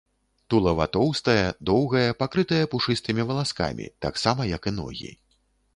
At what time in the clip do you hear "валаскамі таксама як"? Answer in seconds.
3.31-4.63